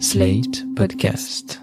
Slate 0.00 0.64
Podcast. 0.74 1.60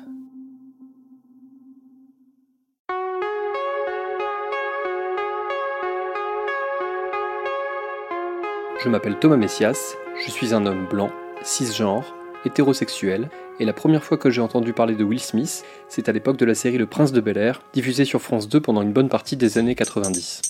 Je 8.79 8.89
m'appelle 8.89 9.19
Thomas 9.19 9.35
Messias, 9.35 9.95
je 10.25 10.31
suis 10.31 10.53
un 10.53 10.65
homme 10.65 10.87
blanc, 10.87 11.11
cisgenre, 11.43 12.15
hétérosexuel, 12.45 13.29
et 13.59 13.65
la 13.65 13.73
première 13.73 14.03
fois 14.03 14.17
que 14.17 14.29
j'ai 14.29 14.41
entendu 14.41 14.73
parler 14.73 14.95
de 14.95 15.03
Will 15.03 15.19
Smith, 15.19 15.63
c'est 15.89 16.07
à 16.07 16.11
l'époque 16.11 16.37
de 16.37 16.45
la 16.45 16.55
série 16.55 16.77
Le 16.77 16.87
Prince 16.87 17.11
de 17.11 17.21
Bel 17.21 17.37
Air, 17.37 17.61
diffusée 17.73 18.05
sur 18.05 18.21
France 18.21 18.47
2 18.47 18.61
pendant 18.61 18.81
une 18.81 18.93
bonne 18.93 19.09
partie 19.09 19.35
des 19.35 19.57
années 19.57 19.75
90. 19.75 20.41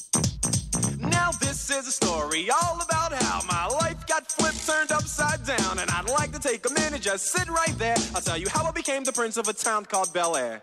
Now 1.02 1.32
this 1.42 1.70
is 1.70 1.88
a 1.88 1.92
story 1.92 2.50
all 2.50 2.78
upside 4.92 5.44
down, 5.46 5.80
and 5.80 5.90
I'd 5.90 6.10
like 6.10 6.32
to 6.34 6.40
take 6.40 6.66
a 6.66 7.00
just 7.00 7.32
sit 7.34 7.48
right 7.50 7.78
there. 7.78 7.96
I'll 8.14 8.22
tell 8.22 8.38
you 8.38 8.48
how 8.50 8.64
I 8.66 8.72
became 8.72 9.04
the 9.04 9.12
prince 9.12 9.38
of 9.38 9.48
a 9.48 9.54
town 9.54 9.86
called 9.86 10.14
Bel 10.14 10.36
Air. 10.36 10.60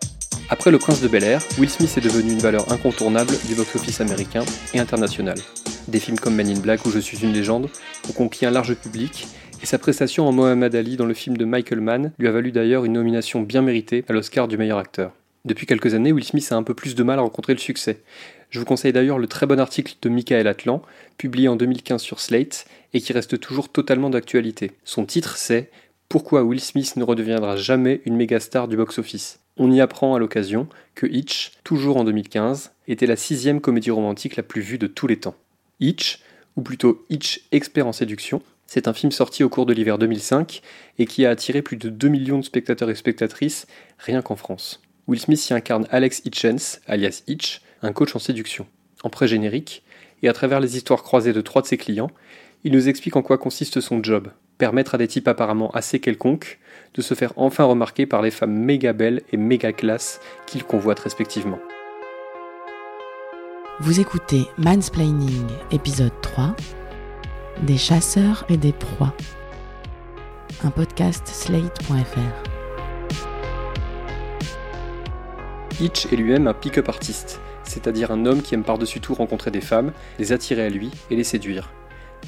Après 0.49 0.71
Le 0.71 0.79
Prince 0.79 1.01
de 1.01 1.07
Bel 1.07 1.23
Air, 1.23 1.41
Will 1.59 1.69
Smith 1.69 1.95
est 1.97 2.01
devenu 2.01 2.31
une 2.31 2.39
valeur 2.39 2.71
incontournable 2.71 3.33
du 3.47 3.55
box-office 3.55 4.01
américain 4.01 4.43
et 4.73 4.79
international. 4.79 5.37
Des 5.87 5.99
films 5.99 6.19
comme 6.19 6.35
Men 6.35 6.49
in 6.49 6.59
Black 6.59 6.85
ou 6.85 6.91
Je 6.91 6.99
suis 6.99 7.19
une 7.19 7.33
légende 7.33 7.69
ont 8.09 8.13
conquis 8.13 8.45
un 8.45 8.51
large 8.51 8.73
public, 8.75 9.27
et 9.61 9.65
sa 9.65 9.77
prestation 9.77 10.27
en 10.27 10.31
Mohamed 10.31 10.73
Ali 10.73 10.95
dans 10.95 11.05
le 11.05 11.13
film 11.13 11.35
de 11.35 11.45
Michael 11.45 11.81
Mann 11.81 12.11
lui 12.17 12.27
a 12.27 12.31
valu 12.31 12.51
d'ailleurs 12.51 12.85
une 12.85 12.93
nomination 12.93 13.41
bien 13.41 13.61
méritée 13.61 14.05
à 14.07 14.13
l'Oscar 14.13 14.47
du 14.47 14.57
meilleur 14.57 14.77
acteur. 14.77 15.11
Depuis 15.45 15.65
quelques 15.65 15.93
années, 15.93 16.11
Will 16.11 16.23
Smith 16.23 16.51
a 16.51 16.55
un 16.55 16.63
peu 16.63 16.73
plus 16.73 16.95
de 16.95 17.03
mal 17.03 17.19
à 17.19 17.21
rencontrer 17.21 17.53
le 17.53 17.59
succès. 17.59 18.01
Je 18.49 18.59
vous 18.59 18.65
conseille 18.65 18.91
d'ailleurs 18.91 19.19
le 19.19 19.27
très 19.27 19.45
bon 19.45 19.59
article 19.59 19.95
de 20.01 20.09
Michael 20.09 20.47
Atlan, 20.47 20.81
publié 21.17 21.47
en 21.47 21.55
2015 21.55 22.01
sur 22.01 22.19
Slate, 22.19 22.65
et 22.93 22.99
qui 22.99 23.13
reste 23.13 23.39
toujours 23.39 23.69
totalement 23.69 24.09
d'actualité. 24.09 24.71
Son 24.83 25.05
titre 25.05 25.37
c'est 25.37 25.71
Pourquoi 26.09 26.43
Will 26.43 26.59
Smith 26.59 26.95
ne 26.97 27.03
redeviendra 27.03 27.55
jamais 27.55 28.01
une 28.05 28.17
méga 28.17 28.39
star 28.39 28.67
du 28.67 28.75
box-office? 28.75 29.39
On 29.55 29.71
y 29.71 29.79
apprend 29.79 30.15
à 30.15 30.19
l'occasion 30.19 30.67
que 30.95 31.05
Hitch, 31.05 31.51
toujours 31.63 31.97
en 31.97 32.03
2015, 32.03 32.71
était 32.87 33.05
la 33.05 33.15
sixième 33.15 33.61
comédie 33.61 33.91
romantique 33.91 34.35
la 34.35 34.43
plus 34.43 34.61
vue 34.61 34.77
de 34.77 34.87
tous 34.87 35.07
les 35.07 35.19
temps. 35.19 35.35
Hitch, 35.79 36.19
ou 36.57 36.61
plutôt 36.61 37.05
Hitch 37.09 37.45
Expert 37.51 37.87
en 37.87 37.93
séduction, 37.93 38.41
c'est 38.67 38.87
un 38.87 38.93
film 38.93 39.11
sorti 39.11 39.43
au 39.43 39.49
cours 39.49 39.65
de 39.65 39.73
l'hiver 39.73 39.97
2005 39.97 40.61
et 40.97 41.05
qui 41.05 41.25
a 41.25 41.29
attiré 41.29 41.61
plus 41.61 41.77
de 41.77 41.89
2 41.89 42.07
millions 42.07 42.39
de 42.39 42.43
spectateurs 42.43 42.89
et 42.89 42.95
spectatrices 42.95 43.67
rien 43.97 44.21
qu'en 44.21 44.35
France. 44.35 44.81
Will 45.09 45.19
Smith 45.19 45.49
y 45.49 45.53
incarne 45.53 45.87
Alex 45.89 46.21
Hitchens, 46.23 46.81
alias 46.85 47.23
Hitch, 47.25 47.63
un 47.81 47.93
coach 47.93 48.15
en 48.15 48.19
séduction. 48.19 48.67
En 49.03 49.09
pré-générique, 49.09 49.81
et 50.21 50.29
à 50.29 50.33
travers 50.33 50.59
les 50.59 50.77
histoires 50.77 51.01
croisées 51.01 51.33
de 51.33 51.41
trois 51.41 51.63
de 51.63 51.67
ses 51.67 51.77
clients, 51.77 52.11
il 52.63 52.73
nous 52.73 52.87
explique 52.87 53.15
en 53.15 53.23
quoi 53.23 53.39
consiste 53.39 53.81
son 53.81 54.03
job, 54.03 54.27
permettre 54.59 54.93
à 54.93 54.97
des 54.99 55.07
types 55.07 55.27
apparemment 55.27 55.71
assez 55.71 55.99
quelconques 55.99 56.59
de 56.93 57.01
se 57.01 57.15
faire 57.15 57.33
enfin 57.37 57.63
remarquer 57.63 58.05
par 58.05 58.21
les 58.21 58.29
femmes 58.29 58.53
méga 58.53 58.93
belles 58.93 59.23
et 59.33 59.37
méga 59.37 59.73
classes 59.73 60.19
qu'ils 60.45 60.63
convoitent 60.63 60.99
respectivement. 60.99 61.59
Vous 63.79 63.99
écoutez 63.99 64.43
Mansplaining, 64.59 65.47
épisode 65.71 66.21
3 66.21 66.55
Des 67.63 67.77
chasseurs 67.77 68.45
et 68.47 68.57
des 68.57 68.73
proies. 68.73 69.15
Un 70.63 70.69
podcast 70.69 71.25
slate.fr. 71.25 72.58
Hitch 75.81 76.07
est 76.11 76.17
lui-même 76.17 76.47
un 76.47 76.53
pick-up 76.53 76.89
artiste, 76.89 77.39
c'est-à-dire 77.63 78.11
un 78.11 78.25
homme 78.25 78.41
qui 78.41 78.53
aime 78.53 78.65
par-dessus 78.65 78.99
tout 78.99 79.13
rencontrer 79.13 79.49
des 79.49 79.61
femmes, 79.61 79.93
les 80.17 80.33
attirer 80.33 80.65
à 80.65 80.69
lui 80.69 80.91
et 81.09 81.15
les 81.15 81.23
séduire. 81.23 81.71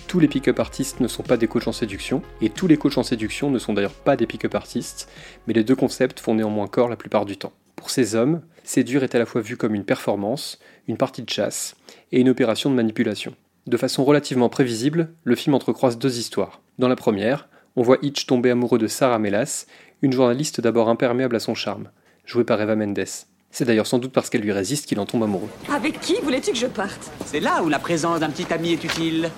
Tous 0.08 0.22
les 0.22 0.30
pick-up 0.30 0.58
artistes 0.58 1.02
ne 1.02 1.10
sont 1.10 1.24
pas 1.24 1.36
des 1.36 1.48
coachs 1.48 1.68
en 1.68 1.74
séduction, 1.74 2.22
et 2.40 2.50
tous 2.50 2.68
les 2.68 2.78
coachs 2.78 2.98
en 2.98 3.04
séduction 3.04 3.52
ne 3.52 3.60
sont 3.60 3.74
d'ailleurs 3.74 3.92
pas 3.92 4.16
des 4.16 4.26
pick-up 4.26 4.56
artistes, 4.56 5.10
mais 5.48 5.54
les 5.54 5.66
deux 5.66 5.76
concepts 5.76 6.22
font 6.22 6.34
néanmoins 6.34 6.68
corps 6.68 6.88
la 6.88 6.96
plupart 6.96 7.26
du 7.26 7.36
temps. 7.36 7.52
Pour 7.76 7.90
ces 7.90 8.16
hommes, 8.16 8.42
séduire 8.64 9.04
est 9.04 9.16
à 9.16 9.20
la 9.20 9.26
fois 9.26 9.42
vu 9.42 9.58
comme 9.58 9.76
une 9.76 9.84
performance, 9.84 10.58
une 10.88 10.96
partie 10.96 11.24
de 11.24 11.30
chasse, 11.30 11.76
et 12.14 12.22
une 12.22 12.30
opération 12.30 12.70
de 12.70 12.76
manipulation. 12.76 13.36
De 13.68 13.76
façon 13.76 14.06
relativement 14.06 14.48
prévisible, 14.48 15.10
le 15.26 15.36
film 15.36 15.56
entrecroise 15.56 15.98
deux 15.98 16.20
histoires. 16.20 16.62
Dans 16.80 16.88
la 16.88 16.96
première, 16.96 17.50
on 17.76 17.84
voit 17.84 17.98
Hitch 18.02 18.28
tomber 18.28 18.52
amoureux 18.52 18.80
de 18.80 18.88
Sarah 18.88 19.20
Melas, 19.20 19.66
une 20.02 20.14
journaliste 20.14 20.62
d'abord 20.62 20.88
imperméable 20.88 21.36
à 21.36 21.40
son 21.40 21.54
charme, 21.54 21.90
jouée 22.26 22.46
par 22.46 22.62
Eva 22.62 22.78
Mendes. 22.78 23.04
C'est 23.52 23.66
d'ailleurs 23.66 23.88
sans 23.88 24.00
doute 24.00 24.12
parce 24.14 24.30
qu'elle 24.30 24.42
lui 24.42 24.52
résiste 24.52 24.86
qu'il 24.86 25.00
en 25.00 25.06
tombe 25.06 25.24
amoureux. 25.24 25.50
Avec 25.72 26.00
qui 26.00 26.16
voulais-tu 26.24 26.52
que 26.52 26.58
je 26.58 26.68
parte? 26.68 27.12
C'est 27.26 27.40
là 27.42 27.62
où 27.64 27.70
la 27.70 27.80
présence 27.80 28.20
d'un 28.20 28.30
petit 28.30 28.52
ami 28.54 28.72
est 28.74 28.84
utile. 28.84 29.30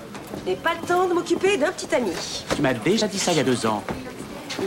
Je 0.45 0.51
n'ai 0.51 0.55
pas 0.55 0.73
le 0.79 0.87
temps 0.87 1.07
de 1.07 1.13
m'occuper 1.13 1.57
d'un 1.57 1.71
petit 1.71 1.93
ami. 1.95 2.11
Tu 2.55 2.61
m'as 2.61 2.73
déjà 2.73 3.07
dit 3.07 3.19
ça 3.19 3.31
il 3.31 3.37
y 3.37 3.41
a 3.41 3.43
deux 3.43 3.65
ans. 3.65 3.83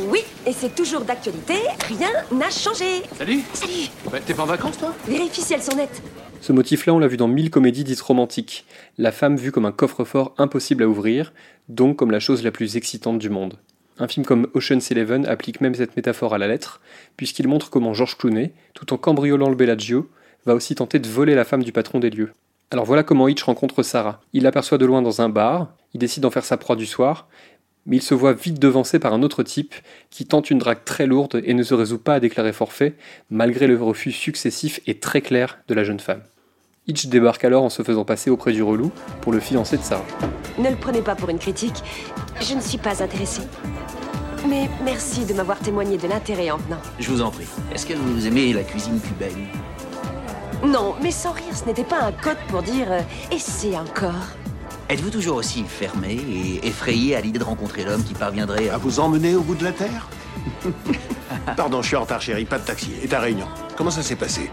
Oui, 0.08 0.20
et 0.46 0.52
c'est 0.52 0.74
toujours 0.74 1.02
d'actualité, 1.02 1.54
rien 1.88 2.10
n'a 2.32 2.50
changé. 2.50 3.02
Salut 3.16 3.40
Salut 3.54 3.88
Ouais, 4.12 4.20
T'es 4.26 4.34
pas 4.34 4.42
en 4.42 4.46
vacances, 4.46 4.78
toi? 4.78 4.92
Vérifie 5.06 5.40
si 5.42 5.54
elles 5.54 5.62
sont 5.62 5.76
nettes. 5.76 6.02
Ce 6.40 6.52
motif-là, 6.52 6.92
on 6.92 6.98
l'a 6.98 7.06
vu 7.08 7.16
dans 7.16 7.28
mille 7.28 7.50
comédies 7.50 7.84
dites 7.84 8.00
romantiques. 8.00 8.66
La 8.98 9.12
femme 9.12 9.36
vue 9.36 9.52
comme 9.52 9.64
un 9.64 9.72
coffre-fort 9.72 10.34
impossible 10.38 10.82
à 10.82 10.88
ouvrir, 10.88 11.32
donc 11.68 11.96
comme 11.96 12.10
la 12.10 12.20
chose 12.20 12.42
la 12.42 12.50
plus 12.50 12.76
excitante 12.76 13.18
du 13.18 13.30
monde. 13.30 13.58
Un 13.98 14.08
film 14.08 14.26
comme 14.26 14.48
Ocean's 14.52 14.90
Eleven 14.90 15.26
applique 15.26 15.60
même 15.60 15.74
cette 15.74 15.96
métaphore 15.96 16.34
à 16.34 16.38
la 16.38 16.48
lettre, 16.48 16.80
puisqu'il 17.16 17.48
montre 17.48 17.70
comment 17.70 17.94
George 17.94 18.18
Clooney, 18.18 18.52
tout 18.74 18.92
en 18.92 18.98
cambriolant 18.98 19.48
le 19.48 19.56
Bellagio, 19.56 20.10
va 20.44 20.54
aussi 20.54 20.74
tenter 20.74 20.98
de 20.98 21.08
voler 21.08 21.34
la 21.34 21.44
femme 21.44 21.62
du 21.62 21.72
patron 21.72 21.98
des 21.98 22.10
lieux. 22.10 22.32
Alors 22.70 22.84
voilà 22.84 23.02
comment 23.02 23.26
Hitch 23.26 23.42
rencontre 23.42 23.82
Sarah. 23.82 24.20
Il 24.32 24.42
l'aperçoit 24.42 24.76
de 24.76 24.84
loin 24.84 25.00
dans 25.00 25.22
un 25.22 25.28
bar, 25.28 25.72
il 25.94 26.00
décide 26.00 26.24
d'en 26.24 26.30
faire 26.30 26.44
sa 26.44 26.58
proie 26.58 26.76
du 26.76 26.84
soir, 26.84 27.28
mais 27.86 27.96
il 27.96 28.02
se 28.02 28.14
voit 28.14 28.32
vite 28.32 28.58
devancé 28.58 28.98
par 28.98 29.14
un 29.14 29.22
autre 29.22 29.42
type 29.42 29.74
qui 30.10 30.26
tente 30.26 30.50
une 30.50 30.58
drague 30.58 30.84
très 30.84 31.06
lourde 31.06 31.40
et 31.44 31.54
ne 31.54 31.62
se 31.62 31.74
résout 31.74 31.98
pas 31.98 32.14
à 32.14 32.20
déclarer 32.20 32.52
forfait, 32.52 32.96
malgré 33.30 33.66
le 33.66 33.80
refus 33.80 34.12
successif 34.12 34.80
et 34.86 34.98
très 34.98 35.22
clair 35.22 35.58
de 35.68 35.74
la 35.74 35.84
jeune 35.84 36.00
femme. 36.00 36.22
Hitch 36.88 37.06
débarque 37.06 37.44
alors 37.44 37.64
en 37.64 37.70
se 37.70 37.82
faisant 37.82 38.04
passer 38.04 38.30
auprès 38.30 38.52
du 38.52 38.62
relou 38.62 38.92
pour 39.20 39.32
le 39.32 39.40
fiancé 39.40 39.76
de 39.76 39.82
Sarah. 39.82 40.04
Ne 40.58 40.70
le 40.70 40.76
prenez 40.76 41.02
pas 41.02 41.14
pour 41.14 41.30
une 41.30 41.38
critique, 41.38 41.82
je 42.40 42.54
ne 42.54 42.60
suis 42.60 42.78
pas 42.78 43.02
intéressée. 43.02 43.42
Mais 44.48 44.68
merci 44.84 45.24
de 45.24 45.34
m'avoir 45.34 45.58
témoigné 45.58 45.96
de 45.96 46.06
l'intérêt 46.06 46.50
en 46.50 46.58
venant. 46.58 46.80
Je 47.00 47.10
vous 47.10 47.20
en 47.20 47.30
prie. 47.30 47.46
Est-ce 47.74 47.84
que 47.86 47.94
vous 47.94 48.26
aimez 48.26 48.52
la 48.52 48.62
cuisine 48.62 49.00
cubaine? 49.00 49.48
Non, 50.64 50.94
mais 51.02 51.10
sans 51.10 51.32
rire, 51.32 51.54
ce 51.54 51.64
n'était 51.64 51.84
pas 51.84 52.00
un 52.02 52.12
code 52.12 52.38
pour 52.48 52.62
dire 52.62 52.86
euh, 52.90 53.00
et 53.32 53.38
c'est 53.38 53.76
encore. 53.76 54.14
Êtes-vous 54.88 55.10
toujours 55.10 55.36
aussi 55.36 55.64
fermé 55.64 56.12
et 56.14 56.66
effrayé 56.66 57.16
à 57.16 57.20
l'idée 57.20 57.38
de 57.40 57.44
rencontrer 57.44 57.84
l'homme 57.84 58.04
qui 58.04 58.14
parviendrait 58.14 58.68
À 58.68 58.74
à... 58.74 58.78
vous 58.78 59.00
emmener 59.00 59.34
au 59.34 59.40
bout 59.42 59.56
de 59.56 59.64
la 59.64 59.72
terre? 59.72 60.08
Pardon, 61.56 61.82
je 61.82 61.88
suis 61.88 61.96
en 61.96 62.02
retard, 62.02 62.20
chérie, 62.20 62.44
pas 62.44 62.58
de 62.58 62.64
taxi. 62.64 62.92
Et 63.02 63.08
ta 63.08 63.20
réunion? 63.20 63.46
Comment 63.76 63.90
ça 63.90 64.02
s'est 64.02 64.16
passé? 64.16 64.50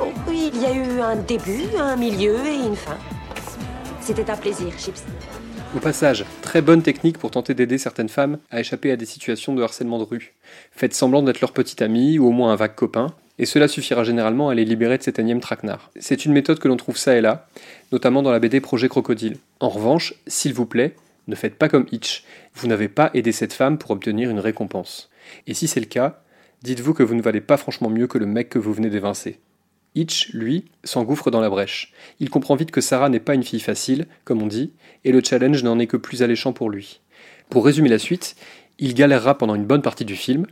Oh, 0.00 0.12
oui, 0.28 0.50
il 0.54 0.60
y 0.60 0.66
a 0.66 0.72
eu 0.72 1.00
un 1.00 1.16
début, 1.16 1.64
un 1.78 1.96
milieu 1.96 2.36
et 2.46 2.66
une 2.66 2.76
fin. 2.76 2.96
C'était 4.00 4.30
un 4.30 4.36
plaisir, 4.36 4.68
Chips. 4.78 5.02
Au 5.74 5.80
passage, 5.80 6.24
très 6.40 6.62
bonne 6.62 6.82
technique 6.82 7.18
pour 7.18 7.32
tenter 7.32 7.52
d'aider 7.52 7.78
certaines 7.78 8.08
femmes 8.08 8.38
à 8.52 8.60
échapper 8.60 8.92
à 8.92 8.96
des 8.96 9.06
situations 9.06 9.56
de 9.56 9.62
harcèlement 9.62 9.98
de 9.98 10.04
rue. 10.04 10.34
Faites 10.70 10.94
semblant 10.94 11.20
d'être 11.20 11.40
leur 11.40 11.52
petite 11.52 11.82
amie 11.82 12.20
ou 12.20 12.28
au 12.28 12.30
moins 12.30 12.52
un 12.52 12.56
vague 12.56 12.76
copain, 12.76 13.08
et 13.40 13.44
cela 13.44 13.66
suffira 13.66 14.04
généralement 14.04 14.48
à 14.48 14.54
les 14.54 14.64
libérer 14.64 14.98
de 14.98 15.02
cet 15.02 15.18
énième 15.18 15.40
traquenard. 15.40 15.90
C'est 15.98 16.24
une 16.24 16.32
méthode 16.32 16.60
que 16.60 16.68
l'on 16.68 16.76
trouve 16.76 16.96
ça 16.96 17.16
et 17.16 17.20
là, 17.20 17.48
notamment 17.90 18.22
dans 18.22 18.30
la 18.30 18.38
BD 18.38 18.60
Projet 18.60 18.88
Crocodile. 18.88 19.38
En 19.58 19.68
revanche, 19.68 20.14
s'il 20.28 20.54
vous 20.54 20.66
plaît, 20.66 20.94
ne 21.26 21.34
faites 21.34 21.56
pas 21.56 21.68
comme 21.68 21.86
Hitch. 21.90 22.24
Vous 22.54 22.68
n'avez 22.68 22.88
pas 22.88 23.10
aidé 23.12 23.32
cette 23.32 23.52
femme 23.52 23.76
pour 23.76 23.90
obtenir 23.90 24.30
une 24.30 24.38
récompense. 24.38 25.10
Et 25.48 25.54
si 25.54 25.66
c'est 25.66 25.80
le 25.80 25.86
cas, 25.86 26.22
dites-vous 26.62 26.94
que 26.94 27.02
vous 27.02 27.16
ne 27.16 27.22
valez 27.22 27.40
pas 27.40 27.56
franchement 27.56 27.90
mieux 27.90 28.06
que 28.06 28.18
le 28.18 28.26
mec 28.26 28.48
que 28.48 28.60
vous 28.60 28.72
venez 28.72 28.90
d'évincer. 28.90 29.40
Hitch, 29.94 30.30
lui, 30.32 30.64
s'engouffre 30.82 31.30
dans 31.30 31.40
la 31.40 31.50
brèche. 31.50 31.92
Il 32.18 32.30
comprend 32.30 32.56
vite 32.56 32.70
que 32.70 32.80
Sarah 32.80 33.08
n'est 33.08 33.20
pas 33.20 33.34
une 33.34 33.44
fille 33.44 33.60
facile, 33.60 34.06
comme 34.24 34.42
on 34.42 34.46
dit, 34.46 34.72
et 35.04 35.12
le 35.12 35.22
challenge 35.22 35.62
n'en 35.62 35.78
est 35.78 35.86
que 35.86 35.96
plus 35.96 36.22
alléchant 36.22 36.52
pour 36.52 36.68
lui. 36.68 37.00
Pour 37.48 37.64
résumer 37.64 37.88
la 37.88 37.98
suite, 37.98 38.36
il 38.78 38.94
galérera 38.94 39.38
pendant 39.38 39.54
une 39.54 39.66
bonne 39.66 39.82
partie 39.82 40.04
du 40.04 40.16
film. 40.16 40.46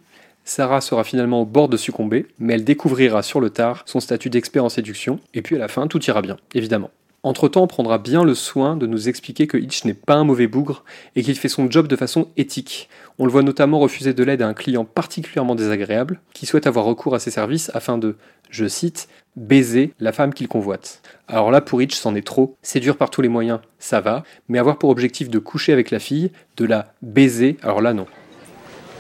Sarah 0.45 0.81
sera 0.81 1.03
finalement 1.05 1.43
au 1.43 1.47
bord 1.47 1.69
de 1.69 1.77
succomber, 1.77 2.27
mais 2.39 2.55
elle 2.55 2.65
découvrira 2.65 3.23
sur 3.23 3.41
le 3.41 3.51
tard 3.51 3.83
son 3.87 4.01
statut 4.01 4.31
d'expert 4.31 4.65
en 4.65 4.69
séduction, 4.69 5.19
et 5.35 5.43
puis 5.43 5.57
à 5.57 5.59
la 5.59 5.69
fin, 5.69 5.87
tout 5.87 6.03
ira 6.05 6.23
bien, 6.23 6.37
évidemment. 6.55 6.91
Entre-temps, 7.25 7.63
on 7.63 7.67
prendra 7.69 7.99
bien 7.99 8.25
le 8.25 8.35
soin 8.35 8.77
de 8.77 8.87
nous 8.87 9.09
expliquer 9.09 9.47
que 9.47 9.57
Hitch 9.57 9.85
n'est 9.85 9.95
pas 9.95 10.15
un 10.15 10.25
mauvais 10.25 10.49
bougre 10.49 10.85
et 11.15 11.23
qu'il 11.23 11.37
fait 11.37 11.49
son 11.49 11.71
job 11.71 11.87
de 11.87 11.95
façon 11.95 12.29
éthique. 12.37 12.89
On 13.19 13.27
le 13.27 13.31
voit 13.31 13.45
notamment 13.45 13.79
refuser 13.79 14.13
de 14.13 14.25
l'aide 14.25 14.43
à 14.43 14.49
un 14.49 14.55
client 14.55 14.85
particulièrement 14.85 15.55
désagréable 15.55 16.21
qui 16.33 16.47
souhaite 16.47 16.67
avoir 16.67 16.85
recours 16.85 17.15
à 17.15 17.21
ses 17.21 17.31
services 17.31 17.71
afin 17.75 17.97
de, 17.97 18.17
je 18.51 18.67
cite, 18.67 19.09
baiser 19.37 19.93
la 20.01 20.11
femme 20.11 20.35
qu'il 20.35 20.49
convoite. 20.49 21.01
Alors 21.29 21.53
là, 21.53 21.61
pour 21.61 21.81
Hitch, 21.81 21.95
c'en 21.95 22.17
est 22.17 22.27
trop. 22.27 22.57
Séduire 22.61 22.97
par 22.97 23.11
tous 23.11 23.23
les 23.23 23.29
moyens, 23.29 23.61
ça 23.79 24.01
va, 24.01 24.25
mais 24.49 24.59
avoir 24.59 24.79
pour 24.79 24.91
objectif 24.91 25.31
de 25.31 25.39
coucher 25.39 25.73
avec 25.73 25.93
la 25.93 26.01
fille, 26.01 26.33
de 26.57 26.65
la 26.65 26.93
baiser, 27.03 27.57
alors 27.63 27.81
là 27.81 27.95
non. 27.95 28.07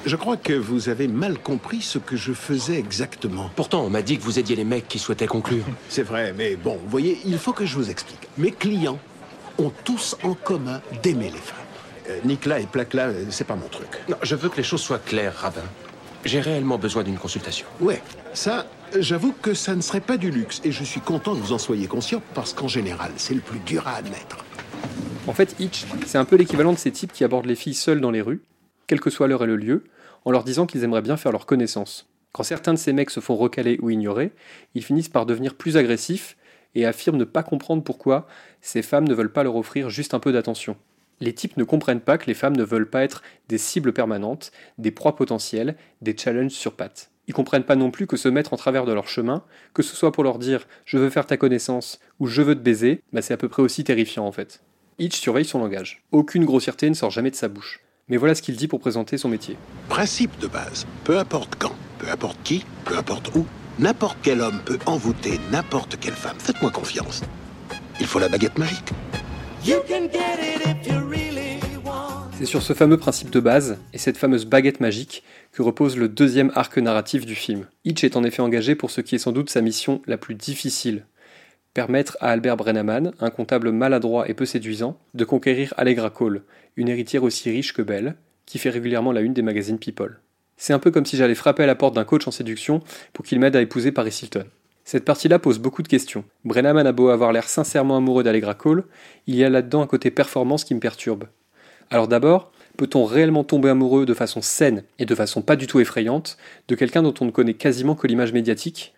Je 0.05 0.17
crois 0.17 0.37
que 0.37 0.53
vous 0.53 0.89
avez 0.89 1.07
mal 1.07 1.39
compris 1.39 1.81
ce 1.81 1.99
que 1.99 2.17
je 2.17 2.33
faisais 2.33 2.77
exactement. 2.77 3.51
Pourtant, 3.55 3.85
on 3.85 3.91
m'a 3.91 4.03
dit 4.03 4.19
que 4.19 4.23
vous 4.25 4.41
aidiez 4.41 4.57
les 4.57 4.65
mecs 4.65 4.89
qui 4.89 4.99
souhaitaient 4.99 5.29
conclure. 5.29 5.65
C'est 5.89 6.03
vrai, 6.03 6.35
mais 6.37 6.57
bon, 6.57 6.77
vous 6.77 6.91
voyez, 6.91 7.19
il 7.25 7.39
faut 7.39 7.53
que 7.53 7.65
je 7.65 7.77
vous 7.77 7.89
explique. 7.89 8.29
Mes 8.37 8.51
clients 8.51 8.99
ont 9.59 9.71
tous 9.85 10.17
en 10.25 10.35
commun 10.35 10.81
d'aimer 11.05 11.31
les 11.31 11.39
femmes. 11.39 11.59
Euh, 12.11 12.19
Nicolas 12.25 12.59
et 12.59 12.67
Placla, 12.67 13.09
euh, 13.09 13.25
c'est 13.31 13.47
pas 13.47 13.55
mon 13.55 13.69
truc. 13.69 13.91
Non, 14.09 14.17
je 14.23 14.35
veux 14.35 14.49
que 14.49 14.57
les 14.57 14.65
choses 14.65 14.81
soient 14.81 14.99
claires, 14.99 15.37
rabbin. 15.37 15.63
J'ai 16.25 16.41
réellement 16.41 16.79
besoin 16.79 17.05
d'une 17.05 17.19
consultation. 17.19 17.67
Ouais, 17.81 18.03
ça, 18.35 18.67
j'avoue 18.99 19.33
que 19.33 19.55
ça 19.55 19.77
ne 19.77 19.83
serait 19.83 20.01
pas 20.01 20.17
du 20.17 20.33
luxe. 20.33 20.61
Et 20.65 20.73
je 20.73 20.83
suis 20.83 21.01
content 21.01 21.37
que 21.37 21.41
vous 21.41 21.53
en 21.53 21.59
soyez 21.59 21.87
conscient 21.87 22.21
parce 22.35 22.55
qu'en 22.55 22.69
général, 22.69 23.13
c'est 23.19 23.35
le 23.35 23.41
plus 23.41 23.61
dur 23.61 23.87
à 23.87 23.95
admettre. 23.97 24.45
En 25.29 25.33
fait, 25.33 25.55
Hitch, 25.61 25.85
c'est 26.07 26.19
un 26.19 26.25
peu 26.25 26.35
l'équivalent 26.35 26.73
de 26.73 26.79
ces 26.79 26.91
types 26.91 27.13
qui 27.13 27.23
abordent 27.23 27.47
les 27.47 27.55
filles 27.55 27.75
seules 27.75 28.01
dans 28.01 28.11
les 28.11 28.21
rues, 28.21 28.41
quelle 28.89 29.01
que 29.01 29.11
soit 29.11 29.29
l'heure 29.29 29.45
et 29.45 29.47
le 29.47 29.57
lieu, 29.57 29.85
en 30.25 30.31
leur 30.31 30.45
disant 30.45 30.67
qu'ils 30.67 30.85
aimeraient 30.85 31.03
bien 31.03 31.17
faire 31.17 31.33
leur 31.33 31.47
connaissance. 31.47 32.09
Quand 32.33 32.43
certains 32.43 32.73
de 32.73 32.79
ces 32.79 32.93
mecs 32.93 33.11
se 33.11 33.21
font 33.21 33.37
recaler 33.37 33.79
ou 33.83 33.91
ignorer, 33.91 34.33
ils 34.75 34.85
finissent 34.85 35.09
par 35.09 35.27
devenir 35.27 35.55
plus 35.55 35.77
agressifs 35.77 36.37
et 36.75 36.87
affirment 36.87 37.19
ne 37.19 37.25
pas 37.25 37.43
comprendre 37.43 37.83
pourquoi 37.83 38.27
ces 38.61 38.83
femmes 38.83 39.07
ne 39.07 39.15
veulent 39.15 39.33
pas 39.33 39.43
leur 39.43 39.57
offrir 39.57 39.91
juste 39.91 40.15
un 40.15 40.21
peu 40.21 40.33
d'attention. 40.33 40.77
Les 41.21 41.35
types 41.35 41.57
ne 41.57 41.65
comprennent 41.65 42.01
pas 42.01 42.19
que 42.19 42.27
les 42.27 42.35
femmes 42.35 42.57
ne 42.57 42.65
veulent 42.65 42.89
pas 42.89 43.05
être 43.05 43.23
des 43.49 43.59
cibles 43.59 43.93
permanentes, 43.93 44.51
des 44.79 44.91
proies 44.91 45.15
potentielles, 45.15 45.77
des 46.01 46.17
challenges 46.17 46.53
sur 46.53 46.73
pattes. 46.73 47.11
Ils 47.29 47.35
comprennent 47.35 47.65
pas 47.65 47.77
non 47.77 47.91
plus 47.91 48.07
que 48.07 48.17
se 48.17 48.29
mettre 48.29 48.53
en 48.53 48.57
travers 48.57 48.85
de 48.85 48.93
leur 48.93 49.07
chemin, 49.07 49.45
que 49.75 49.83
ce 49.83 49.95
soit 49.95 50.11
pour 50.11 50.25
leur 50.25 50.39
dire 50.39 50.67
je 50.85 50.99
veux 50.99 51.11
faire 51.11 51.27
ta 51.27 51.37
connaissance 51.37 52.01
ou 52.19 52.27
je 52.27 52.43
veux 52.43 52.57
te 52.57 52.61
baiser, 52.61 53.03
bah 53.13 53.23
c'est 53.23 53.35
à 53.35 53.37
peu 53.37 53.49
près 53.49 53.63
aussi 53.63 53.85
terrifiant 53.85 54.27
en 54.27 54.33
fait. 54.33 54.63
Hitch 54.99 55.21
surveille 55.21 55.45
son 55.45 55.61
langage. 55.61 56.03
Aucune 56.11 56.45
grossièreté 56.45 56.89
ne 56.89 56.95
sort 56.95 57.11
jamais 57.11 57.31
de 57.31 57.37
sa 57.37 57.49
bouche. 57.49 57.81
Mais 58.09 58.17
voilà 58.17 58.35
ce 58.35 58.43
qu'il 58.43 58.57
dit 58.57 58.69
pour 58.69 58.81
présenter 58.81 59.17
son 59.17 59.29
métier. 59.29 59.57
Principe 59.89 60.39
de 60.41 60.47
base. 60.47 60.87
Peu 61.05 61.19
importe 61.19 61.57
quand, 61.59 61.75
peu 61.99 62.09
importe 62.11 62.39
qui, 62.43 62.65
peu 62.85 62.97
importe 62.97 63.35
où, 63.35 63.47
n'importe 63.79 64.19
quel 64.23 64.41
homme 64.41 64.61
peut 64.65 64.79
envoûter 64.87 65.39
n'importe 65.51 65.99
quelle 66.01 66.15
femme. 66.15 66.37
Faites-moi 66.39 66.71
confiance. 66.71 67.23
Il 68.01 68.07
faut 68.07 68.19
la 68.19 68.29
baguette 68.29 68.59
magique. 68.59 68.93
C'est 72.33 72.47
sur 72.47 72.63
ce 72.63 72.73
fameux 72.73 72.97
principe 72.97 73.31
de 73.31 73.39
base 73.39 73.79
et 73.93 73.99
cette 73.99 74.17
fameuse 74.17 74.47
baguette 74.47 74.81
magique 74.81 75.23
que 75.53 75.63
repose 75.63 75.97
le 75.97 76.09
deuxième 76.09 76.51
arc 76.57 76.77
narratif 76.79 77.25
du 77.25 77.37
film. 77.37 77.67
Hitch 77.85 78.03
est 78.03 78.17
en 78.17 78.25
effet 78.25 78.43
engagé 78.43 78.75
pour 78.75 78.91
ce 78.91 79.01
qui 79.01 79.15
est 79.15 79.19
sans 79.19 79.31
doute 79.31 79.51
sa 79.51 79.61
mission 79.61 80.03
la 80.07 80.19
plus 80.19 80.35
difficile. 80.35 81.07
Permettre 81.75 82.19
à 82.21 82.29
Albert 82.29 82.59
Brennaman, 82.59 83.13
un 83.19 83.31
comptable 83.31 83.73
maladroit 83.73 84.29
et 84.29 84.35
peu 84.35 84.45
séduisant, 84.45 84.99
de 85.15 85.25
conquérir 85.25 85.73
Allegra 85.79 86.11
Cole, 86.11 86.43
une 86.77 86.89
héritière 86.89 87.23
aussi 87.23 87.51
riche 87.51 87.73
que 87.73 87.81
belle, 87.81 88.17
qui 88.45 88.59
fait 88.59 88.69
régulièrement 88.69 89.13
la 89.13 89.23
une 89.23 89.33
des 89.33 89.41
magazines 89.41 89.79
People. 89.79 90.21
C'est 90.59 90.75
un 90.75 90.79
peu 90.79 90.91
comme 90.91 91.07
si 91.07 91.17
j'allais 91.17 91.35
frapper 91.35 91.63
à 91.63 91.67
la 91.67 91.75
porte 91.75 91.95
d'un 91.95 92.05
coach 92.05 92.29
en 92.29 92.31
séduction 92.31 92.83
pour 93.15 93.25
qu'il 93.25 93.41
m'aide 93.41 93.57
à 93.57 93.63
épouser 93.63 93.91
Paris 93.91 94.19
Hilton. 94.23 94.45
Cette 94.85 95.07
partie-là 95.07 95.39
pose 95.39 95.59
beaucoup 95.59 95.83
de 95.83 95.89
questions. 95.89 96.25
Brennaman 96.45 96.87
a 96.87 96.93
beau 96.93 97.09
avoir 97.09 97.33
l'air 97.33 97.49
sincèrement 97.49 97.97
amoureux 97.97 98.23
d'Allegra 98.23 98.55
Cole, 98.55 98.85
il 99.27 99.37
y 99.37 99.45
a 99.45 99.49
là-dedans 99.49 99.81
un 99.81 99.87
côté 99.87 100.11
performance 100.11 100.65
qui 100.65 100.75
me 100.75 100.81
perturbe. 100.81 101.25
Alors 101.91 102.07
d'abord, 102.07 102.53
peut-on 102.77 103.07
réellement 103.07 103.45
tomber 103.45 103.71
amoureux 103.71 104.05
de 104.05 104.15
façon 104.15 104.43
saine 104.43 104.83
et 104.99 105.07
de 105.07 105.15
façon 105.15 105.41
pas 105.41 105.57
du 105.57 105.67
tout 105.67 105.81
effrayante 105.81 106.37
de 106.69 106.75
quelqu'un 106.75 107.03
dont 107.03 107.15
on 107.21 107.25
ne 107.25 107.31
connaît 107.31 107.55
quasiment 107.55 107.95
que 107.95 108.07
l'image 108.07 108.35
médiatique 108.35 108.93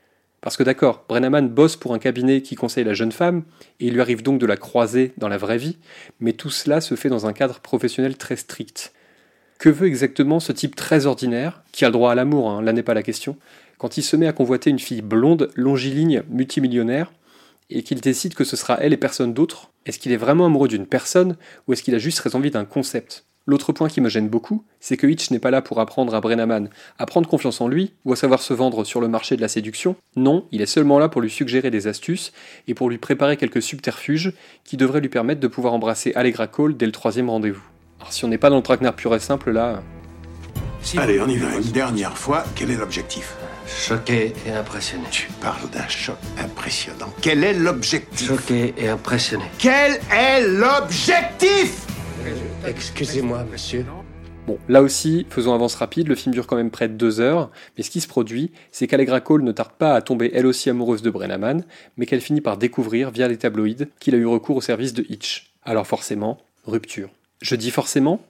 Parce 0.45 0.59
que 0.59 0.63
d'accord, 0.63 1.07
Brennaman 1.09 1.49
bosse 1.49 1.75
pour 1.75 1.95
un 1.95 1.99
cabinet 1.99 2.43
qui 2.43 2.55
conseille 2.55 2.85
la 2.85 2.93
jeune 2.93 3.13
femme, 3.13 3.45
et 3.81 3.87
il 3.87 3.95
lui 3.95 4.03
arrive 4.03 4.23
donc 4.23 4.39
de 4.39 4.45
la 4.45 4.59
croiser 4.59 5.15
dans 5.17 5.29
la 5.29 5.39
vraie 5.39 5.57
vie, 5.57 5.79
mais 6.21 6.35
tout 6.35 6.51
cela 6.51 6.83
se 6.83 6.97
fait 6.97 7.09
dans 7.09 7.27
un 7.27 7.33
cadre 7.33 7.61
professionnel 7.61 8.19
très 8.19 8.37
strict. 8.37 8.93
Que 9.59 9.71
veut 9.71 9.87
exactement 9.87 10.41
ce 10.41 10.53
type 10.53 10.77
très 10.77 11.07
ordinaire, 11.07 11.63
qui 11.73 11.87
a 11.87 11.89
le 11.89 11.95
droit 11.95 12.13
à 12.13 12.15
l'amour, 12.15 12.51
hein, 12.51 12.61
là 12.61 12.75
n'est 12.75 12.83
pas 12.83 12.93
la 12.93 13.03
question, 13.03 13.39
quand 13.79 13.97
il 13.97 14.03
se 14.03 14.17
met 14.17 14.27
à 14.27 14.35
convoiter 14.35 14.69
une 14.69 14.79
fille 14.79 15.01
blonde, 15.01 15.49
longiligne, 15.55 16.23
multimillionnaire, 16.29 17.15
et 17.71 17.83
qu'il 17.83 18.03
décide 18.03 18.35
que 18.35 18.45
ce 18.45 18.57
sera 18.57 18.77
elle 18.83 18.93
et 18.93 18.99
personne 18.99 19.33
d'autre? 19.33 19.71
Est-ce 19.87 19.99
qu'il 19.99 20.13
est 20.13 20.19
vraiment 20.19 20.45
amoureux 20.45 20.69
d'une 20.69 20.87
personne, 20.87 21.39
ou 21.67 21.73
est-ce 21.73 21.83
qu'il 21.83 21.95
a 21.95 21.99
juste 21.99 22.19
très 22.19 22.37
envie 22.37 22.51
d'un 22.51 22.67
concept? 22.67 23.25
L'autre 23.47 23.73
point 23.73 23.89
qui 23.89 24.01
me 24.01 24.09
gêne 24.09 24.29
beaucoup, 24.29 24.65
c'est 24.81 24.97
que 24.97 25.07
Hitch 25.07 25.31
n'est 25.31 25.39
pas 25.39 25.51
là 25.51 25.61
pour 25.61 25.79
apprendre 25.79 26.15
à 26.15 26.21
Brennaman 26.21 26.71
à 26.99 27.07
prendre 27.07 27.29
confiance 27.29 27.61
en 27.61 27.69
lui 27.69 27.93
ou 28.07 28.13
à 28.13 28.17
savoir 28.17 28.41
se 28.41 28.55
vendre 28.55 28.85
sur 28.85 29.03
le 29.03 29.09
marché 29.09 29.37
de 29.37 29.43
la 29.43 29.49
séduction. 29.49 29.97
Non, 30.17 30.47
il 30.51 30.63
est 30.63 30.67
seulement 30.67 30.99
là 30.99 31.11
pour 31.11 31.21
lui 31.21 31.31
suggérer 31.31 31.71
des 31.71 31.87
astuces 31.87 32.33
et 32.69 32.75
pour 32.75 32.89
lui 32.89 32.97
préparer 32.97 33.37
quelques 33.37 33.61
subterfuges 33.61 34.33
qui 34.65 34.79
devraient 34.79 35.01
lui 35.01 35.11
permettre 35.11 35.41
de 35.41 35.49
pouvoir 35.49 35.75
embrasser 35.75 36.13
Allegra 36.15 36.47
Cole 36.47 36.77
dès 36.77 36.87
le 36.87 36.93
troisième 36.93 37.29
rendez-vous. 37.29 37.63
Alors 38.01 38.13
si 38.13 38.25
on 38.25 38.29
n'est 38.29 38.39
pas 38.39 38.49
dans 38.49 38.57
le 38.57 38.63
traquenard 38.63 38.95
pur 38.95 39.15
et 39.15 39.21
simple 39.21 39.51
là, 39.51 39.83
Allez, 40.99 41.19
on 41.19 41.29
y 41.29 41.37
va. 41.39 41.57
Une 41.57 41.73
dernière 41.73 42.17
fois, 42.17 42.45
quel 42.55 42.71
est 42.71 42.77
l'objectif? 42.77 43.35
Choqué 43.67 44.35
et 44.47 44.51
impressionné. 44.51 45.05
Tu 45.11 45.29
parles 45.41 45.69
d'un 45.71 45.89
choc 45.89 46.17
impressionnant. 46.39 47.13
Quel 47.23 47.43
est 47.43 47.55
l'objectif? 47.55 48.29
Choqué 48.29 48.75
et 48.77 48.89
impressionné. 48.89 49.45
Quel 49.59 49.99
est 50.13 50.47
l'objectif? 50.47 51.84
Excusez-moi, 52.67 53.45
monsieur. 53.51 53.85
Bon, 54.47 54.59
là 54.69 54.83
aussi, 54.83 55.27
faisons 55.29 55.55
avance 55.55 55.75
rapide, 55.75 56.09
le 56.09 56.15
film 56.15 56.35
dure 56.35 56.47
quand 56.47 56.57
même 56.57 56.71
près 56.71 56.89
de 56.89 56.95
deux 56.95 57.21
heures, 57.21 57.51
mais 57.77 57.83
ce 57.83 57.91
qui 57.91 58.01
se 58.01 58.09
produit, 58.09 58.53
c'est 58.73 58.87
qu'Allegra 58.87 59.21
Cole 59.21 59.43
ne 59.43 59.53
tarde 59.53 59.73
pas 59.79 59.95
à 59.95 60.03
tomber 60.03 60.31
elle 60.35 60.47
aussi 60.47 60.71
amoureuse 60.71 61.03
de 61.03 61.11
Brennaman, 61.11 61.65
mais 61.97 62.07
qu'elle 62.07 62.21
finit 62.21 62.41
par 62.41 62.57
découvrir, 62.57 63.11
via 63.11 63.29
les 63.29 63.37
tabloïds, 63.37 63.87
qu'il 64.01 64.15
a 64.15 64.19
eu 64.19 64.27
recours 64.27 64.57
au 64.57 64.61
service 64.61 64.95
de 64.95 65.05
Hitch. 65.09 65.53
Alors 65.63 65.87
forcément, 65.87 66.39
rupture. 66.65 67.11
Je 67.43 67.55
dis 67.55 67.71
forcément, 67.71 68.21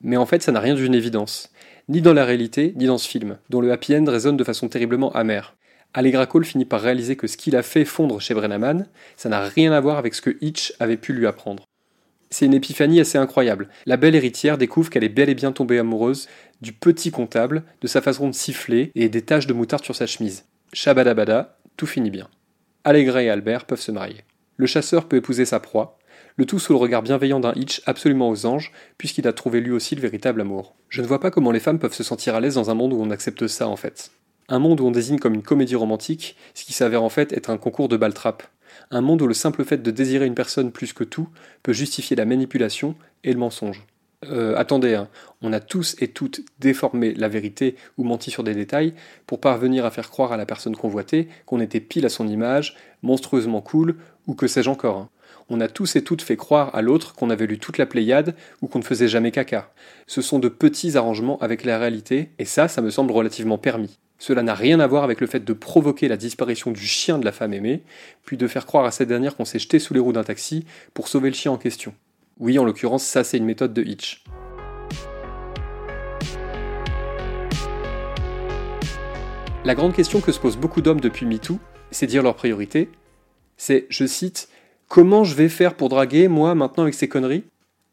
mais 0.00 0.16
en 0.16 0.26
fait 0.26 0.42
ça 0.42 0.52
n'a 0.52 0.60
rien 0.60 0.74
d'une 0.74 0.94
évidence. 0.94 1.52
Ni 1.88 2.02
dans 2.02 2.14
la 2.14 2.24
réalité, 2.24 2.74
ni 2.76 2.86
dans 2.86 2.98
ce 2.98 3.08
film, 3.08 3.38
dont 3.50 3.60
le 3.60 3.72
happy 3.72 3.96
end 3.96 4.04
résonne 4.06 4.36
de 4.36 4.44
façon 4.44 4.68
terriblement 4.68 5.12
amère. 5.12 5.56
Allegra 5.94 6.26
Cole 6.26 6.44
finit 6.44 6.64
par 6.64 6.80
réaliser 6.80 7.16
que 7.16 7.26
ce 7.26 7.36
qu'il 7.36 7.56
a 7.56 7.62
fait 7.62 7.84
fondre 7.84 8.20
chez 8.20 8.34
Brennaman, 8.34 8.86
ça 9.16 9.28
n'a 9.28 9.40
rien 9.40 9.72
à 9.72 9.80
voir 9.80 9.98
avec 9.98 10.14
ce 10.14 10.22
que 10.22 10.36
Hitch 10.40 10.72
avait 10.80 10.96
pu 10.96 11.12
lui 11.12 11.26
apprendre. 11.26 11.64
C'est 12.32 12.46
une 12.46 12.54
épiphanie 12.54 12.98
assez 12.98 13.18
incroyable. 13.18 13.68
La 13.84 13.98
belle 13.98 14.14
héritière 14.14 14.56
découvre 14.56 14.88
qu'elle 14.88 15.04
est 15.04 15.10
bel 15.10 15.28
et 15.28 15.34
bien 15.34 15.52
tombée 15.52 15.78
amoureuse 15.78 16.28
du 16.62 16.72
petit 16.72 17.10
comptable, 17.10 17.62
de 17.82 17.86
sa 17.86 18.00
façon 18.00 18.26
de 18.26 18.34
siffler 18.34 18.90
et 18.94 19.10
des 19.10 19.20
taches 19.20 19.46
de 19.46 19.52
moutarde 19.52 19.84
sur 19.84 19.94
sa 19.94 20.06
chemise. 20.06 20.46
Shabadabada, 20.72 21.58
tout 21.76 21.86
finit 21.86 22.10
bien. 22.10 22.28
Allegra 22.84 23.22
et 23.22 23.28
Albert 23.28 23.66
peuvent 23.66 23.78
se 23.78 23.92
marier. 23.92 24.24
Le 24.56 24.66
chasseur 24.66 25.08
peut 25.08 25.16
épouser 25.16 25.44
sa 25.44 25.60
proie, 25.60 25.98
le 26.36 26.46
tout 26.46 26.58
sous 26.58 26.72
le 26.72 26.78
regard 26.78 27.02
bienveillant 27.02 27.40
d'un 27.40 27.52
Hitch 27.54 27.82
absolument 27.84 28.30
aux 28.30 28.46
anges, 28.46 28.72
puisqu'il 28.96 29.28
a 29.28 29.34
trouvé 29.34 29.60
lui 29.60 29.72
aussi 29.72 29.94
le 29.94 30.00
véritable 30.00 30.40
amour. 30.40 30.74
Je 30.88 31.02
ne 31.02 31.06
vois 31.06 31.20
pas 31.20 31.30
comment 31.30 31.50
les 31.50 31.60
femmes 31.60 31.78
peuvent 31.78 31.92
se 31.92 32.02
sentir 32.02 32.34
à 32.34 32.40
l'aise 32.40 32.54
dans 32.54 32.70
un 32.70 32.74
monde 32.74 32.94
où 32.94 33.02
on 33.02 33.10
accepte 33.10 33.46
ça 33.46 33.68
en 33.68 33.76
fait. 33.76 34.10
Un 34.48 34.58
monde 34.58 34.80
où 34.80 34.86
on 34.86 34.90
désigne 34.90 35.18
comme 35.18 35.34
une 35.34 35.42
comédie 35.42 35.76
romantique 35.76 36.36
ce 36.54 36.64
qui 36.64 36.72
s'avère 36.72 37.02
en 37.02 37.10
fait 37.10 37.32
être 37.34 37.50
un 37.50 37.58
concours 37.58 37.88
de 37.88 37.98
baltrap. 37.98 38.42
Un 38.90 39.00
monde 39.00 39.22
où 39.22 39.26
le 39.26 39.34
simple 39.34 39.64
fait 39.64 39.82
de 39.82 39.90
désirer 39.90 40.26
une 40.26 40.34
personne 40.34 40.72
plus 40.72 40.92
que 40.92 41.04
tout 41.04 41.28
peut 41.62 41.72
justifier 41.72 42.16
la 42.16 42.24
manipulation 42.24 42.94
et 43.24 43.32
le 43.32 43.38
mensonge. 43.38 43.84
Euh, 44.24 44.56
attendez, 44.56 44.94
hein. 44.94 45.08
on 45.40 45.52
a 45.52 45.58
tous 45.58 45.96
et 45.98 46.08
toutes 46.08 46.42
déformé 46.60 47.12
la 47.14 47.28
vérité 47.28 47.74
ou 47.98 48.04
menti 48.04 48.30
sur 48.30 48.44
des 48.44 48.54
détails 48.54 48.94
pour 49.26 49.40
parvenir 49.40 49.84
à 49.84 49.90
faire 49.90 50.10
croire 50.10 50.32
à 50.32 50.36
la 50.36 50.46
personne 50.46 50.76
convoitée 50.76 51.28
qu'on 51.44 51.60
était 51.60 51.80
pile 51.80 52.06
à 52.06 52.08
son 52.08 52.28
image, 52.28 52.76
monstrueusement 53.02 53.60
cool, 53.60 53.96
ou 54.28 54.34
que 54.34 54.46
sais-je 54.46 54.70
encore. 54.70 54.96
hein. 54.98 55.08
On 55.48 55.60
a 55.60 55.66
tous 55.66 55.96
et 55.96 56.04
toutes 56.04 56.22
fait 56.22 56.36
croire 56.36 56.74
à 56.74 56.82
l'autre 56.82 57.14
qu'on 57.14 57.30
avait 57.30 57.46
lu 57.46 57.58
toute 57.58 57.78
la 57.78 57.86
Pléiade 57.86 58.36
ou 58.60 58.68
qu'on 58.68 58.78
ne 58.78 58.84
faisait 58.84 59.08
jamais 59.08 59.32
caca. 59.32 59.72
Ce 60.06 60.22
sont 60.22 60.38
de 60.38 60.48
petits 60.48 60.96
arrangements 60.96 61.38
avec 61.40 61.64
la 61.64 61.78
réalité, 61.78 62.30
et 62.38 62.44
ça, 62.44 62.68
ça 62.68 62.80
me 62.80 62.90
semble 62.90 63.12
relativement 63.12 63.58
permis. 63.58 63.98
Cela 64.22 64.44
n'a 64.44 64.54
rien 64.54 64.78
à 64.78 64.86
voir 64.86 65.02
avec 65.02 65.20
le 65.20 65.26
fait 65.26 65.44
de 65.44 65.52
provoquer 65.52 66.06
la 66.06 66.16
disparition 66.16 66.70
du 66.70 66.86
chien 66.86 67.18
de 67.18 67.24
la 67.24 67.32
femme 67.32 67.52
aimée, 67.52 67.82
puis 68.24 68.36
de 68.36 68.46
faire 68.46 68.66
croire 68.66 68.84
à 68.84 68.92
cette 68.92 69.08
dernière 69.08 69.34
qu'on 69.34 69.44
s'est 69.44 69.58
jeté 69.58 69.80
sous 69.80 69.94
les 69.94 69.98
roues 69.98 70.12
d'un 70.12 70.22
taxi 70.22 70.64
pour 70.94 71.08
sauver 71.08 71.28
le 71.28 71.34
chien 71.34 71.50
en 71.50 71.56
question. 71.56 71.92
Oui, 72.38 72.56
en 72.56 72.64
l'occurrence, 72.64 73.02
ça 73.02 73.24
c'est 73.24 73.36
une 73.36 73.44
méthode 73.44 73.74
de 73.74 73.82
Hitch. 73.82 74.22
La 79.64 79.74
grande 79.74 79.92
question 79.92 80.20
que 80.20 80.30
se 80.30 80.38
posent 80.38 80.56
beaucoup 80.56 80.82
d'hommes 80.82 81.00
depuis 81.00 81.26
MeToo, 81.26 81.58
c'est 81.90 82.06
dire 82.06 82.22
leur 82.22 82.36
priorité, 82.36 82.90
c'est, 83.56 83.86
je 83.88 84.06
cite, 84.06 84.48
Comment 84.86 85.24
je 85.24 85.34
vais 85.34 85.48
faire 85.48 85.74
pour 85.74 85.88
draguer, 85.88 86.28
moi, 86.28 86.54
maintenant 86.54 86.84
avec 86.84 86.94
ces 86.94 87.08
conneries? 87.08 87.42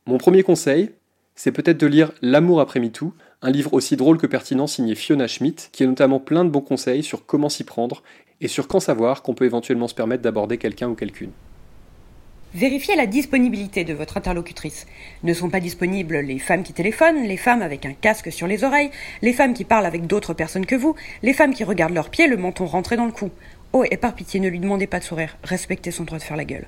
Mon 0.05 0.19
premier 0.19 0.43
conseil, 0.43 0.91
c'est 1.33 1.51
peut-être 1.51 1.79
de 1.79 1.87
lire 1.87 2.11
L'amour 2.21 2.61
après 2.61 2.79
MeToo, 2.79 3.15
un 3.41 3.51
livre 3.51 3.73
aussi 3.73 3.95
drôle 3.95 4.17
que 4.17 4.27
pertinent 4.27 4.67
signé 4.67 4.95
Fiona 4.95 5.27
Schmidt, 5.27 5.69
qui 5.71 5.83
a 5.83 5.87
notamment 5.87 6.19
plein 6.19 6.43
de 6.43 6.49
bons 6.49 6.61
conseils 6.61 7.03
sur 7.03 7.25
comment 7.25 7.49
s'y 7.49 7.63
prendre 7.63 8.03
et 8.41 8.47
sur 8.47 8.67
quand 8.67 8.79
savoir 8.79 9.21
qu'on 9.21 9.33
peut 9.33 9.45
éventuellement 9.45 9.87
se 9.87 9.95
permettre 9.95 10.23
d'aborder 10.23 10.57
quelqu'un 10.57 10.89
ou 10.89 10.95
quelqu'une. 10.95 11.31
Vérifiez 12.53 12.95
la 12.95 13.05
disponibilité 13.05 13.83
de 13.83 13.93
votre 13.93 14.17
interlocutrice. 14.17 14.87
Ne 15.23 15.33
sont 15.33 15.49
pas 15.49 15.59
disponibles 15.59 16.19
les 16.19 16.39
femmes 16.39 16.63
qui 16.63 16.73
téléphonent, 16.73 17.23
les 17.23 17.37
femmes 17.37 17.61
avec 17.61 17.85
un 17.85 17.93
casque 17.93 18.31
sur 18.31 18.47
les 18.47 18.63
oreilles, 18.63 18.89
les 19.21 19.33
femmes 19.33 19.53
qui 19.53 19.65
parlent 19.65 19.85
avec 19.85 20.07
d'autres 20.07 20.33
personnes 20.33 20.65
que 20.65 20.75
vous, 20.75 20.95
les 21.21 21.33
femmes 21.33 21.53
qui 21.53 21.63
regardent 21.63 21.93
leurs 21.93 22.09
pieds, 22.09 22.27
le 22.27 22.37
menton 22.37 22.65
rentré 22.65 22.97
dans 22.97 23.05
le 23.05 23.11
cou. 23.11 23.29
Oh, 23.71 23.85
et 23.89 23.97
par 23.97 24.15
pitié, 24.15 24.39
ne 24.39 24.49
lui 24.49 24.59
demandez 24.59 24.87
pas 24.87 24.99
de 24.99 25.03
sourire, 25.03 25.37
respectez 25.43 25.91
son 25.91 26.05
droit 26.05 26.17
de 26.17 26.23
faire 26.23 26.37
la 26.37 26.45
gueule. 26.45 26.67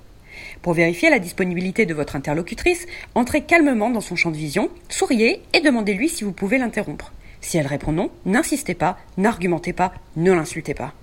Pour 0.61 0.73
vérifier 0.73 1.09
la 1.09 1.19
disponibilité 1.19 1.85
de 1.85 1.93
votre 1.93 2.15
interlocutrice, 2.15 2.87
entrez 3.15 3.41
calmement 3.41 3.89
dans 3.89 4.01
son 4.01 4.15
champ 4.15 4.31
de 4.31 4.37
vision, 4.37 4.69
souriez 4.89 5.41
et 5.53 5.61
demandez-lui 5.61 6.09
si 6.09 6.23
vous 6.23 6.31
pouvez 6.31 6.57
l'interrompre. 6.57 7.11
Si 7.41 7.57
elle 7.57 7.67
répond 7.67 7.91
non, 7.91 8.11
n'insistez 8.25 8.75
pas, 8.75 8.99
n'argumentez 9.17 9.73
pas, 9.73 9.93
ne 10.15 10.31
l'insultez 10.31 10.75
pas. 10.75 10.93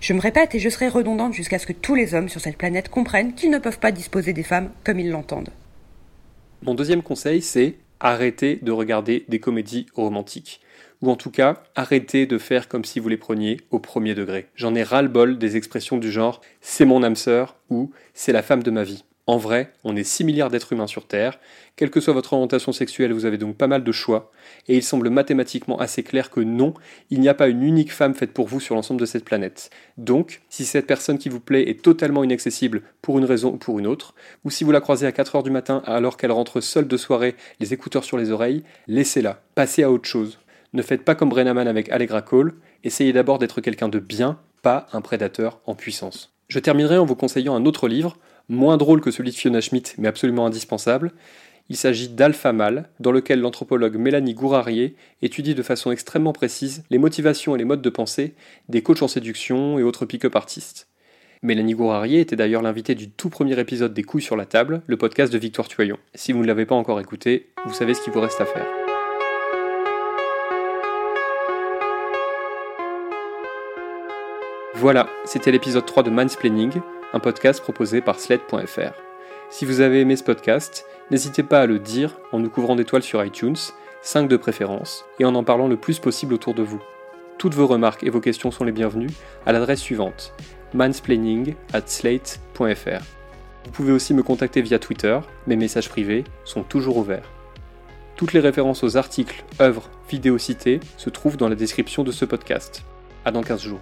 Je 0.00 0.12
me 0.12 0.20
répète 0.20 0.54
et 0.54 0.60
je 0.60 0.68
serai 0.68 0.88
redondante 0.88 1.34
jusqu'à 1.34 1.58
ce 1.58 1.66
que 1.66 1.72
tous 1.72 1.96
les 1.96 2.14
hommes 2.14 2.28
sur 2.28 2.40
cette 2.40 2.56
planète 2.56 2.88
comprennent 2.88 3.34
qu'ils 3.34 3.50
ne 3.50 3.58
peuvent 3.58 3.80
pas 3.80 3.90
disposer 3.90 4.32
des 4.32 4.44
femmes 4.44 4.70
comme 4.84 5.00
ils 5.00 5.10
l'entendent. 5.10 5.50
Mon 6.62 6.74
deuxième 6.74 7.02
conseil, 7.02 7.42
c'est 7.42 7.74
arrêtez 8.00 8.56
de 8.56 8.72
regarder 8.72 9.24
des 9.28 9.40
comédies 9.40 9.86
romantiques. 9.94 10.60
Ou 11.00 11.10
en 11.10 11.16
tout 11.16 11.30
cas, 11.30 11.62
arrêtez 11.76 12.26
de 12.26 12.38
faire 12.38 12.68
comme 12.68 12.84
si 12.84 12.98
vous 12.98 13.08
les 13.08 13.16
preniez 13.16 13.58
au 13.70 13.78
premier 13.78 14.14
degré. 14.14 14.46
J'en 14.56 14.74
ai 14.74 14.82
ras-le-bol 14.82 15.38
des 15.38 15.56
expressions 15.56 15.96
du 15.96 16.10
genre 16.10 16.40
c'est 16.60 16.84
mon 16.84 17.02
âme 17.02 17.16
sœur 17.16 17.56
ou 17.70 17.92
c'est 18.14 18.32
la 18.32 18.42
femme 18.42 18.62
de 18.62 18.70
ma 18.70 18.82
vie. 18.82 19.04
En 19.28 19.36
vrai, 19.36 19.74
on 19.84 19.94
est 19.94 20.04
6 20.04 20.24
milliards 20.24 20.48
d'êtres 20.48 20.72
humains 20.72 20.86
sur 20.86 21.06
Terre, 21.06 21.38
quelle 21.76 21.90
que 21.90 22.00
soit 22.00 22.14
votre 22.14 22.32
orientation 22.32 22.72
sexuelle, 22.72 23.12
vous 23.12 23.26
avez 23.26 23.36
donc 23.36 23.58
pas 23.58 23.66
mal 23.66 23.84
de 23.84 23.92
choix, 23.92 24.32
et 24.68 24.76
il 24.76 24.82
semble 24.82 25.10
mathématiquement 25.10 25.78
assez 25.78 26.02
clair 26.02 26.30
que 26.30 26.40
non, 26.40 26.72
il 27.10 27.20
n'y 27.20 27.28
a 27.28 27.34
pas 27.34 27.48
une 27.48 27.62
unique 27.62 27.92
femme 27.92 28.14
faite 28.14 28.32
pour 28.32 28.48
vous 28.48 28.58
sur 28.58 28.74
l'ensemble 28.74 29.02
de 29.02 29.04
cette 29.04 29.26
planète. 29.26 29.68
Donc, 29.98 30.40
si 30.48 30.64
cette 30.64 30.86
personne 30.86 31.18
qui 31.18 31.28
vous 31.28 31.40
plaît 31.40 31.68
est 31.68 31.82
totalement 31.82 32.24
inaccessible 32.24 32.80
pour 33.02 33.18
une 33.18 33.26
raison 33.26 33.50
ou 33.50 33.56
pour 33.58 33.78
une 33.78 33.86
autre, 33.86 34.14
ou 34.44 34.50
si 34.50 34.64
vous 34.64 34.72
la 34.72 34.80
croisez 34.80 35.06
à 35.06 35.10
4h 35.10 35.42
du 35.42 35.50
matin 35.50 35.82
alors 35.84 36.16
qu'elle 36.16 36.32
rentre 36.32 36.62
seule 36.62 36.88
de 36.88 36.96
soirée, 36.96 37.36
les 37.60 37.74
écouteurs 37.74 38.04
sur 38.04 38.16
les 38.16 38.30
oreilles, 38.30 38.64
laissez-la, 38.86 39.42
passez 39.54 39.82
à 39.82 39.90
autre 39.90 40.08
chose. 40.08 40.38
Ne 40.72 40.80
faites 40.80 41.04
pas 41.04 41.14
comme 41.14 41.28
Brennaman 41.28 41.68
avec 41.68 41.90
Allegra 41.90 42.22
Cole, 42.22 42.54
essayez 42.82 43.12
d'abord 43.12 43.38
d'être 43.38 43.60
quelqu'un 43.60 43.90
de 43.90 43.98
bien, 43.98 44.38
pas 44.62 44.86
un 44.94 45.02
prédateur 45.02 45.60
en 45.66 45.74
puissance. 45.74 46.32
Je 46.48 46.60
terminerai 46.60 46.96
en 46.96 47.04
vous 47.04 47.14
conseillant 47.14 47.54
un 47.54 47.66
autre 47.66 47.88
livre, 47.88 48.16
moins 48.48 48.76
drôle 48.76 49.00
que 49.00 49.10
celui 49.10 49.30
de 49.30 49.36
Fiona 49.36 49.60
Schmidt, 49.60 49.94
mais 49.98 50.08
absolument 50.08 50.46
indispensable. 50.46 51.12
Il 51.70 51.76
s'agit 51.76 52.08
d'Alpha 52.08 52.52
Mal, 52.52 52.88
dans 52.98 53.12
lequel 53.12 53.40
l'anthropologue 53.40 53.96
Mélanie 53.96 54.32
Gourarier 54.32 54.96
étudie 55.20 55.54
de 55.54 55.62
façon 55.62 55.90
extrêmement 55.90 56.32
précise 56.32 56.82
les 56.88 56.96
motivations 56.96 57.54
et 57.54 57.58
les 57.58 57.66
modes 57.66 57.82
de 57.82 57.90
pensée 57.90 58.34
des 58.70 58.82
coachs 58.82 59.02
en 59.02 59.08
séduction 59.08 59.78
et 59.78 59.82
autres 59.82 60.06
pick-up 60.06 60.34
artistes. 60.34 60.88
Mélanie 61.42 61.74
Gourarier 61.74 62.20
était 62.20 62.36
d'ailleurs 62.36 62.62
l'invitée 62.62 62.94
du 62.94 63.10
tout 63.10 63.28
premier 63.28 63.60
épisode 63.60 63.94
des 63.94 64.02
Couilles 64.02 64.22
sur 64.22 64.34
la 64.34 64.46
table, 64.46 64.82
le 64.86 64.96
podcast 64.96 65.32
de 65.32 65.38
Victoire 65.38 65.68
Tuyon. 65.68 65.98
Si 66.14 66.32
vous 66.32 66.40
ne 66.40 66.46
l'avez 66.46 66.66
pas 66.66 66.74
encore 66.74 67.00
écouté, 67.00 67.50
vous 67.66 67.74
savez 67.74 67.94
ce 67.94 68.02
qu'il 68.02 68.12
vous 68.12 68.20
reste 68.20 68.40
à 68.40 68.46
faire. 68.46 68.66
Voilà, 74.74 75.08
c'était 75.26 75.52
l'épisode 75.52 75.84
3 75.84 76.04
de 76.04 76.10
Mansplaining 76.10 76.80
un 77.12 77.20
podcast 77.20 77.60
proposé 77.60 78.00
par 78.00 78.18
Sled.fr. 78.18 78.92
Si 79.50 79.64
vous 79.64 79.80
avez 79.80 80.00
aimé 80.00 80.16
ce 80.16 80.24
podcast, 80.24 80.86
n'hésitez 81.10 81.42
pas 81.42 81.60
à 81.60 81.66
le 81.66 81.78
dire 81.78 82.18
en 82.32 82.38
nous 82.38 82.50
couvrant 82.50 82.76
d'étoiles 82.76 83.02
sur 83.02 83.24
iTunes, 83.24 83.56
5 84.02 84.28
de 84.28 84.36
préférence, 84.36 85.04
et 85.18 85.24
en 85.24 85.34
en 85.34 85.44
parlant 85.44 85.68
le 85.68 85.76
plus 85.76 85.98
possible 85.98 86.34
autour 86.34 86.54
de 86.54 86.62
vous. 86.62 86.82
Toutes 87.38 87.54
vos 87.54 87.66
remarques 87.66 88.04
et 88.04 88.10
vos 88.10 88.20
questions 88.20 88.50
sont 88.50 88.64
les 88.64 88.72
bienvenues 88.72 89.10
à 89.46 89.52
l'adresse 89.52 89.80
suivante 89.80 90.34
mansplaining 90.74 91.54
at 91.72 91.86
slate.fr. 91.86 93.02
Vous 93.64 93.70
pouvez 93.72 93.92
aussi 93.92 94.14
me 94.14 94.22
contacter 94.22 94.62
via 94.62 94.78
Twitter, 94.78 95.18
mes 95.46 95.56
messages 95.56 95.88
privés 95.88 96.24
sont 96.44 96.62
toujours 96.62 96.98
ouverts. 96.98 97.30
Toutes 98.16 98.32
les 98.32 98.40
références 98.40 98.82
aux 98.82 98.96
articles, 98.96 99.44
œuvres, 99.60 99.90
vidéos 100.10 100.38
citées 100.38 100.80
se 100.96 101.10
trouvent 101.10 101.36
dans 101.36 101.48
la 101.48 101.54
description 101.54 102.02
de 102.02 102.12
ce 102.12 102.24
podcast. 102.24 102.82
À 103.24 103.30
dans 103.30 103.42
15 103.42 103.62
jours. 103.62 103.80